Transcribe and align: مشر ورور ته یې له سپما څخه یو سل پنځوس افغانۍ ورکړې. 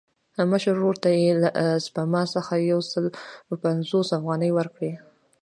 مشر 0.51 0.73
ورور 0.77 0.95
ته 1.03 1.09
یې 1.21 1.31
له 1.41 1.49
سپما 1.85 2.21
څخه 2.35 2.53
یو 2.71 2.79
سل 2.91 3.05
پنځوس 3.63 4.07
افغانۍ 4.19 4.51
ورکړې. 4.53 4.93